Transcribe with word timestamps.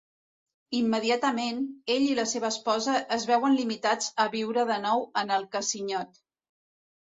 Immediatament, 0.77 1.59
ell 1.97 2.05
i 2.05 2.15
la 2.21 2.25
seva 2.31 2.49
esposa 2.57 2.97
es 3.19 3.29
veuen 3.33 3.59
limitats 3.61 4.09
a 4.27 4.27
viure 4.39 4.67
de 4.73 4.81
nou 4.89 5.07
en 5.25 5.37
el 5.39 5.49
casinyot. 5.61 6.21